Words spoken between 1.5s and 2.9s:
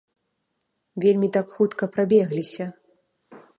хутка прабегліся.